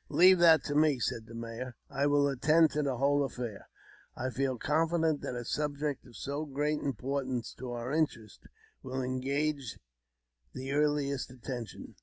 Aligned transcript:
"Leave 0.08 0.38
that 0.38 0.64
to 0.64 0.74
me,'' 0.74 0.98
said 0.98 1.26
the 1.26 1.34
mayor;" 1.34 1.76
I 2.00 2.06
will 2.06 2.26
attend 2.26 2.70
to 2.70 2.82
the 2.82 2.96
whole 2.96 3.22
affair. 3.22 3.68
I 4.16 4.30
feel 4.30 4.56
confident 4.56 5.20
that 5.20 5.34
a 5.36 5.44
subject 5.44 6.06
of 6.06 6.16
so 6.16 6.46
great 6.46 6.80
im 6.80 6.94
portance 6.94 7.54
to 7.56 7.72
our 7.72 7.92
interests 7.92 8.46
will 8.82 9.02
engage 9.02 9.78
the 10.54 10.72
earliest 10.72 11.30
attention." 11.30 11.96